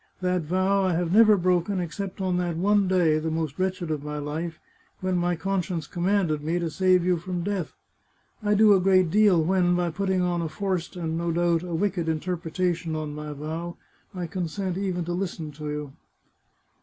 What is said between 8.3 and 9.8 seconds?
I do a great deal when,